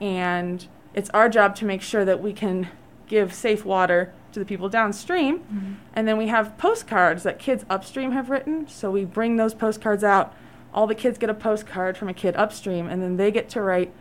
And 0.00 0.66
it's 0.94 1.10
our 1.10 1.28
job 1.28 1.54
to 1.56 1.64
make 1.64 1.82
sure 1.82 2.04
that 2.04 2.20
we 2.20 2.32
can 2.32 2.68
give 3.06 3.34
safe 3.34 3.64
water 3.64 4.12
to 4.32 4.38
the 4.38 4.44
people 4.44 4.68
downstream. 4.68 5.40
Mm-hmm. 5.40 5.72
And 5.94 6.08
then 6.08 6.16
we 6.16 6.28
have 6.28 6.56
postcards 6.58 7.22
that 7.24 7.38
kids 7.38 7.64
upstream 7.68 8.12
have 8.12 8.30
written. 8.30 8.68
So 8.68 8.90
we 8.90 9.04
bring 9.04 9.36
those 9.36 9.54
postcards 9.54 10.04
out. 10.04 10.34
All 10.72 10.86
the 10.86 10.94
kids 10.94 11.18
get 11.18 11.30
a 11.30 11.34
postcard 11.34 11.96
from 11.96 12.08
a 12.08 12.14
kid 12.14 12.36
upstream, 12.36 12.86
and 12.86 13.02
then 13.02 13.16
they 13.16 13.32
get 13.32 13.48
to 13.50 13.60
write 13.60 13.92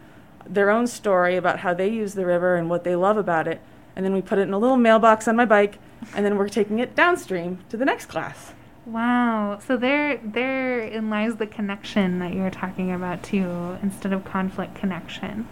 their 0.48 0.70
own 0.70 0.86
story 0.86 1.36
about 1.36 1.60
how 1.60 1.74
they 1.74 1.88
use 1.88 2.14
the 2.14 2.26
river 2.26 2.56
and 2.56 2.70
what 2.70 2.84
they 2.84 2.96
love 2.96 3.18
about 3.18 3.48
it. 3.48 3.60
And 3.96 4.06
then 4.06 4.14
we 4.14 4.22
put 4.22 4.38
it 4.38 4.44
in 4.44 4.54
a 4.54 4.60
little 4.60 4.78
mailbox 4.78 5.28
on 5.28 5.36
my 5.36 5.46
bike, 5.46 5.80
and 6.16 6.24
then 6.24 6.38
we're 6.38 6.48
taking 6.48 6.78
it 6.78 6.96
downstream 6.96 7.60
to 7.70 7.78
the 7.78 7.86
next 7.86 8.06
class. 8.06 8.54
Wow. 8.86 9.60
So 9.66 9.78
there 9.78 10.18
therein 10.24 11.10
lies 11.10 11.36
the 11.36 11.48
connection 11.48 12.20
that 12.20 12.34
you 12.34 12.42
were 12.42 12.52
talking 12.52 12.92
about 12.92 13.24
too, 13.24 13.78
instead 13.82 14.14
of 14.14 14.24
conflict 14.26 14.76
connection. 14.76 15.48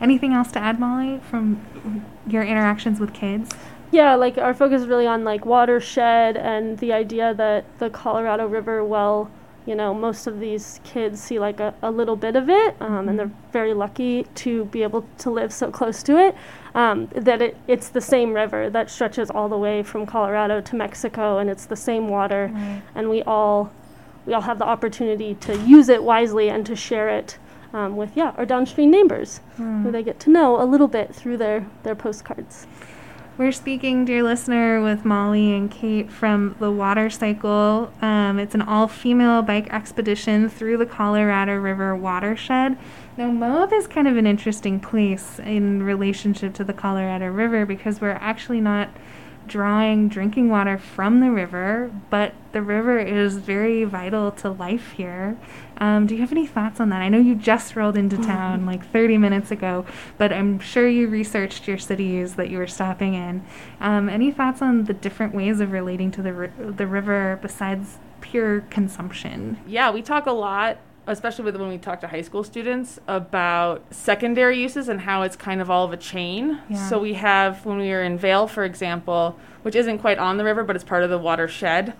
Anything 0.00 0.32
else 0.32 0.50
to 0.52 0.58
add, 0.58 0.80
Molly, 0.80 1.20
from 1.30 1.60
your 2.26 2.42
interactions 2.42 3.00
with 3.00 3.12
kids? 3.12 3.50
Yeah, 3.92 4.14
like 4.14 4.38
our 4.38 4.54
focus 4.54 4.82
is 4.82 4.88
really 4.88 5.06
on 5.06 5.24
like 5.24 5.44
watershed 5.44 6.36
and 6.36 6.78
the 6.78 6.92
idea 6.92 7.34
that 7.34 7.64
the 7.80 7.90
Colorado 7.90 8.46
River 8.46 8.84
well, 8.84 9.30
you 9.66 9.74
know, 9.74 9.92
most 9.92 10.26
of 10.26 10.38
these 10.38 10.80
kids 10.84 11.20
see 11.20 11.38
like 11.40 11.58
a, 11.58 11.74
a 11.82 11.90
little 11.90 12.16
bit 12.16 12.36
of 12.36 12.48
it, 12.48 12.76
um, 12.80 13.08
and 13.08 13.18
they're 13.18 13.32
very 13.52 13.74
lucky 13.74 14.24
to 14.36 14.64
be 14.66 14.82
able 14.84 15.04
to 15.18 15.30
live 15.30 15.52
so 15.52 15.70
close 15.70 16.02
to 16.04 16.18
it. 16.18 16.36
Um, 16.74 17.08
that 17.16 17.42
it, 17.42 17.56
it's 17.66 17.88
the 17.88 18.00
same 18.00 18.32
river 18.32 18.70
that 18.70 18.90
stretches 18.90 19.28
all 19.28 19.48
the 19.48 19.58
way 19.58 19.82
from 19.82 20.06
Colorado 20.06 20.60
to 20.60 20.76
Mexico, 20.76 21.38
and 21.38 21.50
it's 21.50 21.66
the 21.66 21.76
same 21.76 22.08
water, 22.08 22.52
and 22.94 23.10
we 23.10 23.22
all 23.24 23.72
we 24.24 24.34
all 24.34 24.42
have 24.42 24.58
the 24.58 24.66
opportunity 24.66 25.34
to 25.34 25.56
use 25.58 25.88
it 25.88 26.02
wisely 26.02 26.48
and 26.48 26.64
to 26.66 26.76
share 26.76 27.08
it 27.08 27.38
um, 27.72 27.96
with 27.96 28.16
yeah 28.16 28.32
our 28.36 28.46
downstream 28.46 28.90
neighbors, 28.90 29.40
who 29.56 29.90
they 29.90 30.02
get 30.02 30.18
to 30.20 30.30
know 30.30 30.60
a 30.60 30.64
little 30.64 30.88
bit 30.88 31.14
through 31.14 31.36
their 31.36 31.66
their 31.82 31.94
postcards. 31.94 32.66
We're 33.38 33.52
speaking, 33.52 34.04
dear 34.04 34.22
listener, 34.22 34.82
with 34.82 35.06
Molly 35.06 35.54
and 35.54 35.70
Kate 35.70 36.12
from 36.12 36.56
the 36.58 36.70
Water 36.70 37.08
Cycle. 37.08 37.90
Um, 38.02 38.38
it's 38.38 38.54
an 38.54 38.60
all 38.60 38.86
female 38.86 39.40
bike 39.40 39.72
expedition 39.72 40.50
through 40.50 40.76
the 40.76 40.84
Colorado 40.84 41.56
River 41.56 41.96
watershed. 41.96 42.76
Now, 43.16 43.30
Moab 43.30 43.72
is 43.72 43.86
kind 43.86 44.06
of 44.06 44.18
an 44.18 44.26
interesting 44.26 44.78
place 44.78 45.38
in 45.38 45.82
relationship 45.82 46.52
to 46.54 46.64
the 46.64 46.74
Colorado 46.74 47.28
River 47.28 47.64
because 47.64 48.02
we're 48.02 48.10
actually 48.10 48.60
not 48.60 48.90
drawing 49.46 50.08
drinking 50.08 50.50
water 50.50 50.76
from 50.76 51.20
the 51.20 51.30
river, 51.30 51.90
but 52.10 52.34
the 52.52 52.62
river 52.62 52.98
is 52.98 53.36
very 53.36 53.84
vital 53.84 54.30
to 54.30 54.50
life 54.50 54.92
here. 54.92 55.36
Um, 55.80 56.06
do 56.06 56.14
you 56.14 56.20
have 56.20 56.30
any 56.30 56.46
thoughts 56.46 56.78
on 56.78 56.90
that? 56.90 57.00
I 57.00 57.08
know 57.08 57.18
you 57.18 57.34
just 57.34 57.74
rolled 57.74 57.96
into 57.96 58.18
town 58.18 58.66
like 58.66 58.86
30 58.92 59.16
minutes 59.16 59.50
ago, 59.50 59.86
but 60.18 60.30
I'm 60.30 60.60
sure 60.60 60.86
you 60.86 61.08
researched 61.08 61.66
your 61.66 61.78
cities 61.78 62.34
that 62.36 62.50
you 62.50 62.58
were 62.58 62.66
stopping 62.66 63.14
in. 63.14 63.42
Um, 63.80 64.08
any 64.10 64.30
thoughts 64.30 64.60
on 64.60 64.84
the 64.84 64.92
different 64.92 65.34
ways 65.34 65.58
of 65.58 65.72
relating 65.72 66.10
to 66.12 66.22
the, 66.22 66.32
ri- 66.34 66.50
the 66.58 66.86
river 66.86 67.38
besides 67.40 67.98
pure 68.20 68.60
consumption? 68.68 69.58
Yeah, 69.66 69.90
we 69.90 70.02
talk 70.02 70.26
a 70.26 70.32
lot, 70.32 70.76
especially 71.06 71.46
with 71.46 71.56
when 71.56 71.70
we 71.70 71.78
talk 71.78 72.00
to 72.02 72.08
high 72.08 72.20
school 72.20 72.44
students, 72.44 72.98
about 73.08 73.82
secondary 73.90 74.60
uses 74.60 74.90
and 74.90 75.00
how 75.00 75.22
it's 75.22 75.34
kind 75.36 75.62
of 75.62 75.70
all 75.70 75.86
of 75.86 75.94
a 75.94 75.96
chain. 75.96 76.60
Yeah. 76.68 76.88
So 76.90 76.98
we 76.98 77.14
have, 77.14 77.64
when 77.64 77.78
we 77.78 77.88
were 77.88 78.02
in 78.02 78.18
Vail, 78.18 78.46
for 78.46 78.64
example, 78.64 79.38
which 79.62 79.74
isn't 79.74 79.98
quite 80.00 80.18
on 80.18 80.36
the 80.36 80.44
river, 80.44 80.62
but 80.62 80.76
it's 80.76 80.84
part 80.84 81.04
of 81.04 81.08
the 81.10 81.18
watershed. 81.18 81.94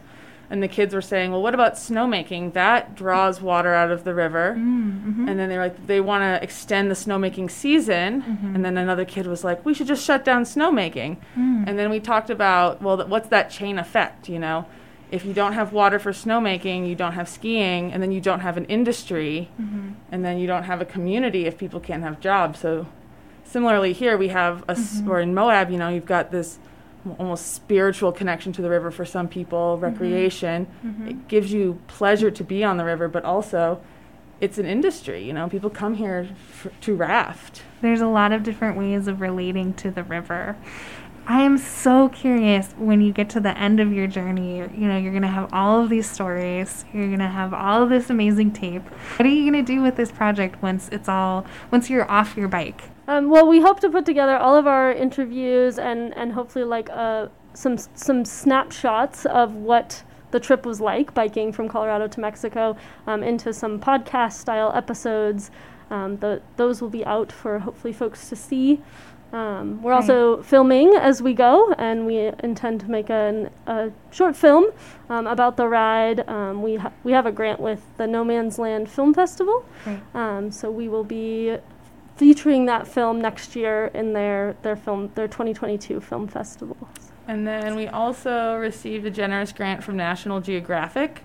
And 0.50 0.60
the 0.60 0.68
kids 0.68 0.92
were 0.94 1.00
saying, 1.00 1.30
well, 1.30 1.40
what 1.40 1.54
about 1.54 1.74
snowmaking? 1.74 2.54
That 2.54 2.96
draws 2.96 3.40
water 3.40 3.72
out 3.72 3.92
of 3.92 4.02
the 4.02 4.12
river. 4.12 4.56
Mm-hmm. 4.58 5.28
And 5.28 5.38
then 5.38 5.48
they're 5.48 5.62
like, 5.62 5.86
they 5.86 6.00
want 6.00 6.22
to 6.22 6.42
extend 6.42 6.90
the 6.90 6.96
snowmaking 6.96 7.48
season. 7.48 8.22
Mm-hmm. 8.22 8.56
And 8.56 8.64
then 8.64 8.76
another 8.76 9.04
kid 9.04 9.28
was 9.28 9.44
like, 9.44 9.64
we 9.64 9.74
should 9.74 9.86
just 9.86 10.04
shut 10.04 10.24
down 10.24 10.42
snowmaking. 10.42 11.18
Mm. 11.38 11.68
And 11.68 11.78
then 11.78 11.88
we 11.88 12.00
talked 12.00 12.30
about, 12.30 12.82
well, 12.82 12.96
th- 12.96 13.08
what's 13.08 13.28
that 13.28 13.48
chain 13.50 13.78
effect, 13.78 14.28
you 14.28 14.40
know? 14.40 14.66
If 15.12 15.24
you 15.24 15.32
don't 15.32 15.52
have 15.52 15.72
water 15.72 16.00
for 16.00 16.10
snowmaking, 16.10 16.88
you 16.88 16.96
don't 16.96 17.12
have 17.12 17.28
skiing, 17.28 17.92
and 17.92 18.02
then 18.02 18.10
you 18.10 18.20
don't 18.20 18.40
have 18.40 18.56
an 18.56 18.64
industry, 18.66 19.48
Mm-hmm. 19.60 19.90
and 20.10 20.24
then 20.24 20.38
you 20.38 20.46
don't 20.48 20.64
have 20.64 20.80
a 20.80 20.84
community 20.84 21.46
if 21.46 21.58
people 21.58 21.80
can't 21.80 22.02
have 22.02 22.20
jobs. 22.20 22.60
So, 22.60 22.86
similarly, 23.44 23.92
here 23.92 24.16
we 24.16 24.28
have, 24.28 24.64
a, 24.68 24.72
s 24.72 25.02
or 25.08 25.20
in 25.20 25.32
Moab, 25.34 25.70
you 25.70 25.78
know, 25.78 25.88
you've 25.88 26.06
got 26.06 26.30
this 26.30 26.58
almost 27.18 27.54
spiritual 27.54 28.12
connection 28.12 28.52
to 28.52 28.62
the 28.62 28.70
river 28.70 28.90
for 28.90 29.04
some 29.04 29.28
people, 29.28 29.74
mm-hmm. 29.74 29.84
recreation. 29.84 30.66
Mm-hmm. 30.84 31.08
It 31.08 31.28
gives 31.28 31.52
you 31.52 31.80
pleasure 31.86 32.30
to 32.30 32.44
be 32.44 32.62
on 32.64 32.76
the 32.76 32.84
river, 32.84 33.08
but 33.08 33.24
also 33.24 33.80
it's 34.40 34.58
an 34.58 34.66
industry. 34.66 35.22
You 35.22 35.32
know, 35.32 35.48
people 35.48 35.70
come 35.70 35.94
here 35.94 36.28
f- 36.30 36.72
to 36.82 36.94
raft. 36.94 37.62
There's 37.82 38.00
a 38.00 38.06
lot 38.06 38.32
of 38.32 38.42
different 38.42 38.76
ways 38.76 39.06
of 39.06 39.20
relating 39.20 39.74
to 39.74 39.90
the 39.90 40.02
river. 40.02 40.56
I 41.26 41.42
am 41.42 41.58
so 41.58 42.08
curious 42.08 42.72
when 42.76 43.00
you 43.02 43.12
get 43.12 43.28
to 43.30 43.40
the 43.40 43.56
end 43.56 43.78
of 43.78 43.92
your 43.92 44.06
journey. 44.06 44.56
You 44.58 44.88
know, 44.88 44.96
you're 44.96 45.12
going 45.12 45.22
to 45.22 45.28
have 45.28 45.52
all 45.52 45.82
of 45.82 45.88
these 45.88 46.10
stories. 46.10 46.84
You're 46.92 47.06
going 47.06 47.20
to 47.20 47.28
have 47.28 47.54
all 47.54 47.82
of 47.82 47.88
this 47.88 48.10
amazing 48.10 48.52
tape. 48.52 48.82
What 49.16 49.26
are 49.26 49.28
you 49.28 49.50
going 49.50 49.64
to 49.64 49.72
do 49.72 49.82
with 49.82 49.96
this 49.96 50.10
project 50.10 50.60
once 50.62 50.88
it's 50.90 51.08
all 51.08 51.46
once 51.70 51.88
you're 51.88 52.10
off 52.10 52.36
your 52.36 52.48
bike? 52.48 52.82
Um, 53.10 53.28
well, 53.28 53.46
we 53.48 53.60
hope 53.60 53.80
to 53.80 53.90
put 53.90 54.06
together 54.06 54.36
all 54.36 54.56
of 54.56 54.66
our 54.68 54.92
interviews 54.92 55.78
and, 55.80 56.16
and 56.16 56.32
hopefully 56.32 56.64
like 56.64 56.88
uh, 56.90 57.26
some 57.54 57.76
some 57.94 58.24
snapshots 58.24 59.26
of 59.26 59.54
what 59.54 60.04
the 60.30 60.38
trip 60.38 60.64
was 60.64 60.80
like 60.80 61.12
biking 61.12 61.52
from 61.52 61.68
Colorado 61.68 62.06
to 62.06 62.20
Mexico 62.20 62.76
um, 63.08 63.24
into 63.24 63.52
some 63.52 63.80
podcast 63.80 64.34
style 64.34 64.70
episodes. 64.76 65.50
Um, 65.90 66.18
the, 66.18 66.40
those 66.56 66.80
will 66.80 66.88
be 66.88 67.04
out 67.04 67.32
for 67.32 67.58
hopefully 67.58 67.92
folks 67.92 68.28
to 68.28 68.36
see. 68.36 68.80
Um, 69.32 69.82
we're 69.82 69.90
Right. 69.92 69.96
also 70.02 70.42
filming 70.42 70.94
as 70.94 71.20
we 71.22 71.34
go, 71.34 71.72
and 71.78 72.06
we 72.06 72.30
intend 72.44 72.80
to 72.82 72.90
make 72.90 73.10
an, 73.10 73.50
a 73.66 73.90
short 74.12 74.36
film 74.36 74.66
um, 75.08 75.26
about 75.26 75.56
the 75.56 75.66
ride. 75.68 76.28
Um, 76.28 76.62
we 76.62 76.76
ha- 76.76 76.92
we 77.04 77.10
have 77.12 77.26
a 77.26 77.32
grant 77.32 77.58
with 77.60 77.82
the 77.96 78.06
No 78.06 78.22
Man's 78.24 78.56
Land 78.58 78.88
Film 78.88 79.14
Festival, 79.14 79.64
Right. 79.86 80.00
um, 80.14 80.50
so 80.52 80.70
we 80.70 80.88
will 80.88 81.04
be 81.04 81.56
featuring 82.24 82.66
that 82.66 82.86
film 82.86 83.18
next 83.18 83.56
year 83.56 83.86
in 83.94 84.12
their 84.12 84.54
their 84.60 84.76
film 84.76 85.10
their 85.14 85.26
2022 85.26 86.00
film 86.02 86.28
festival. 86.28 86.76
And 87.26 87.46
then 87.46 87.74
we 87.76 87.86
also 87.88 88.56
received 88.56 89.06
a 89.06 89.10
generous 89.10 89.52
grant 89.52 89.82
from 89.82 89.96
National 89.96 90.40
Geographic. 90.42 91.22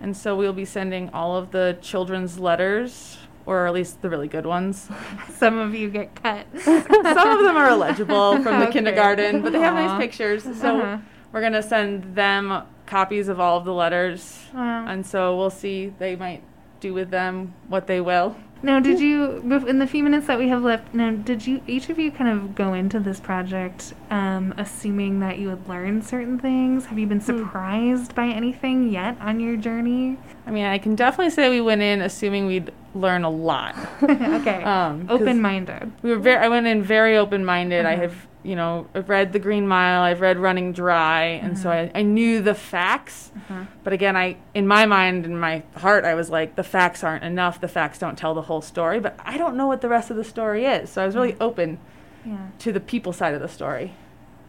And 0.00 0.16
so 0.16 0.36
we'll 0.36 0.52
be 0.52 0.64
sending 0.64 1.08
all 1.10 1.34
of 1.36 1.50
the 1.50 1.78
children's 1.80 2.38
letters, 2.38 3.18
or 3.44 3.66
at 3.66 3.72
least 3.72 4.02
the 4.02 4.08
really 4.08 4.28
good 4.28 4.46
ones. 4.46 4.88
Some 5.36 5.58
of 5.58 5.74
you 5.74 5.90
get 5.90 6.14
cut. 6.22 6.46
Some 6.60 7.28
of 7.38 7.44
them 7.44 7.56
are 7.56 7.70
illegible 7.70 8.34
from 8.34 8.60
the 8.60 8.64
Okay. 8.64 8.72
kindergarten, 8.74 9.42
but 9.42 9.52
they 9.52 9.58
have 9.58 9.74
Aw. 9.74 9.86
nice 9.86 9.98
pictures. 10.00 10.44
So 10.44 10.78
Uh-huh. 10.78 10.98
we're 11.32 11.40
going 11.40 11.54
to 11.54 11.62
send 11.62 12.14
them 12.14 12.62
copies 12.84 13.26
of 13.28 13.40
all 13.40 13.56
of 13.58 13.64
the 13.64 13.72
letters. 13.74 14.38
Wow. 14.54 14.86
And 14.86 15.04
so 15.04 15.36
we'll 15.36 15.50
see. 15.50 15.92
They 15.98 16.14
might 16.14 16.42
do 16.78 16.92
with 16.94 17.10
them 17.10 17.54
what 17.66 17.86
they 17.88 18.00
will. 18.00 18.36
Now, 18.66 18.80
did 18.80 18.98
you, 18.98 19.36
in 19.68 19.78
the 19.78 19.86
few 19.86 20.02
minutes 20.02 20.26
that 20.26 20.40
we 20.40 20.48
have 20.48 20.64
left, 20.64 20.92
now, 20.92 21.12
did 21.12 21.46
you, 21.46 21.62
each 21.68 21.88
of 21.88 22.00
you 22.00 22.10
kind 22.10 22.28
of 22.28 22.56
go 22.56 22.74
into 22.74 22.98
this 22.98 23.20
project 23.20 23.94
um, 24.10 24.52
assuming 24.58 25.20
that 25.20 25.38
you 25.38 25.50
would 25.50 25.68
learn 25.68 26.02
certain 26.02 26.36
things? 26.36 26.86
Have 26.86 26.98
you 26.98 27.06
been 27.06 27.20
surprised 27.20 28.16
by 28.16 28.26
anything 28.26 28.90
yet 28.90 29.16
on 29.20 29.38
your 29.38 29.56
journey? 29.56 30.18
I 30.48 30.50
mean, 30.50 30.64
I 30.64 30.78
can 30.78 30.96
definitely 30.96 31.30
say 31.30 31.48
we 31.48 31.60
went 31.60 31.80
in 31.80 32.00
assuming 32.00 32.46
we'd 32.46 32.72
learn 32.96 33.22
a 33.22 33.30
lot. 33.30 33.76
okay. 34.02 34.64
Um, 34.64 35.06
Open 35.10 35.40
minded. 35.40 35.92
We 36.02 36.10
were 36.10 36.18
very. 36.18 36.44
I 36.44 36.48
went 36.48 36.66
in 36.66 36.82
very 36.82 37.16
open 37.16 37.44
minded. 37.44 37.86
I 37.86 37.92
Uh-huh. 37.92 38.02
have, 38.02 38.26
you 38.46 38.54
know, 38.54 38.86
I've 38.94 39.08
read 39.08 39.32
The 39.32 39.40
Green 39.40 39.66
Mile. 39.66 40.02
I've 40.02 40.20
read 40.20 40.38
Running 40.38 40.72
Dry, 40.72 41.24
and 41.24 41.58
so 41.58 41.68
mm-hmm. 41.68 41.96
I, 41.96 42.00
I 42.00 42.02
knew 42.02 42.40
the 42.40 42.54
facts. 42.54 43.32
Uh-huh. 43.34 43.64
But 43.82 43.92
again, 43.92 44.16
I, 44.16 44.36
in 44.54 44.68
my 44.68 44.86
mind, 44.86 45.26
in 45.26 45.38
my 45.38 45.64
heart, 45.76 46.04
I 46.04 46.14
was 46.14 46.30
like, 46.30 46.54
the 46.54 46.62
facts 46.62 47.02
aren't 47.02 47.24
enough. 47.24 47.60
The 47.60 47.68
facts 47.68 47.98
don't 47.98 48.16
tell 48.16 48.34
the 48.34 48.42
whole 48.42 48.62
story. 48.62 49.00
But 49.00 49.18
I 49.24 49.36
don't 49.36 49.56
know 49.56 49.66
what 49.66 49.80
the 49.80 49.88
rest 49.88 50.10
of 50.10 50.16
the 50.16 50.24
story 50.24 50.64
is. 50.64 50.90
So 50.90 51.02
I 51.02 51.06
was 51.06 51.16
really 51.16 51.32
mm. 51.32 51.40
open 51.40 51.78
Yeah. 52.24 52.36
to 52.60 52.72
the 52.72 52.80
people 52.80 53.12
side 53.12 53.34
of 53.34 53.40
the 53.40 53.48
story. 53.48 53.94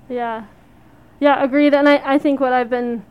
Yeah, 0.07 0.45
yeah, 1.19 1.43
agreed. 1.43 1.73
And 1.73 1.89
I, 1.89 2.01
I 2.13 2.17
think 2.19 2.39
what 2.39 2.53
I've 2.53 2.69
been, 2.69 3.03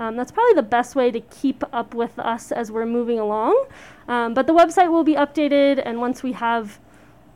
Um, 0.00 0.16
that's 0.16 0.32
probably 0.32 0.54
the 0.54 0.62
best 0.62 0.96
way 0.96 1.12
to 1.12 1.20
keep 1.20 1.62
up 1.72 1.94
with 1.94 2.18
us 2.18 2.50
as 2.50 2.72
we're 2.72 2.86
moving 2.86 3.20
along. 3.20 3.66
Um, 4.08 4.34
but 4.34 4.48
the 4.48 4.52
website 4.52 4.90
will 4.90 5.04
be 5.04 5.14
updated, 5.14 5.80
and 5.84 6.00
once 6.00 6.22
we 6.22 6.32
have 6.32 6.80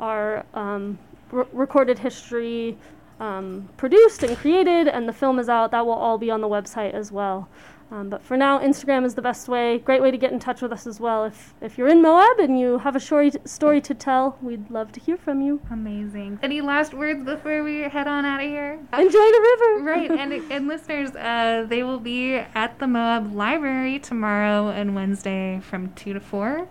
our 0.00 0.44
um, 0.54 0.99
re- 1.30 1.44
recorded 1.52 2.00
history 2.00 2.76
um, 3.21 3.68
produced 3.76 4.23
and 4.23 4.37
created, 4.37 4.88
and 4.88 5.09
the 5.09 5.12
film 5.12 5.38
is 5.38 5.49
out, 5.49 5.71
that 5.71 5.87
will 5.87 5.92
all 5.92 6.18
be 6.18 6.30
on 6.30 6.40
the 6.40 6.49
website 6.49 6.92
as 6.92 7.12
well. 7.12 7.49
Um, 7.90 8.09
but 8.09 8.23
for 8.23 8.37
now, 8.37 8.59
Instagram 8.59 9.04
is 9.04 9.14
the 9.14 9.23
best 9.23 9.49
way. 9.49 9.78
Great 9.78 10.02
way 10.02 10.11
to 10.11 10.16
get 10.16 10.33
in 10.33 10.40
touch 10.40 10.62
with 10.62 10.73
us 10.73 10.87
as 10.87 10.99
well. 10.99 11.25
If 11.25 11.54
if 11.61 11.76
you're 11.76 11.88
in 11.88 12.02
Moab 12.02 12.40
and 12.40 12.59
you 12.59 12.78
have 12.78 12.97
a 12.97 13.00
story 13.00 13.30
story 13.44 13.80
to 13.83 13.94
tell, 13.94 14.38
we'd 14.42 14.71
love 14.71 14.90
to 14.92 15.00
hear 15.00 15.16
from 15.16 15.42
you. 15.42 15.61
Amazing. 15.71 16.38
Any 16.42 16.61
last 16.61 16.94
words 16.94 17.25
before 17.25 17.62
we 17.62 17.83
head 17.83 18.09
on 18.09 18.25
out 18.25 18.40
of 18.40 18.49
here? 18.49 18.80
Enjoy 18.92 19.12
the 19.12 19.56
river. 19.59 19.85
right, 19.85 20.11
and 20.18 20.33
and 20.50 20.66
listeners, 20.66 21.14
uh, 21.14 21.66
they 21.68 21.83
will 21.83 22.00
be 22.00 22.35
at 22.35 22.78
the 22.78 22.87
Moab 22.87 23.33
Library 23.33 23.99
tomorrow 23.99 24.71
and 24.71 24.94
Wednesday 24.94 25.61
from 25.61 25.92
two 25.92 26.14
to 26.14 26.21
four. 26.21 26.66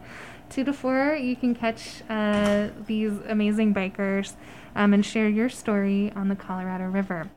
Two 0.50 0.64
to 0.66 0.74
four, 0.74 1.16
you 1.16 1.36
can 1.36 1.56
catch 1.56 2.04
uh, 2.10 2.68
these 2.86 3.14
amazing 3.28 3.74
bikers 3.74 4.34
um, 4.76 4.94
and 4.94 5.06
share 5.06 5.30
your 5.30 5.50
story 5.50 6.12
on 6.16 6.30
the 6.30 6.36
Colorado 6.36 6.86
River. 6.86 7.30